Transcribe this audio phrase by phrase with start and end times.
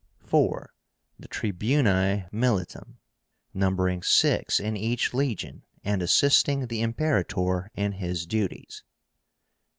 [0.23, 0.73] 4.
[1.19, 2.97] The TRIBÚNI MILITUM,
[3.53, 8.81] numbering six in each legion, and assisting the Imperator in his duties.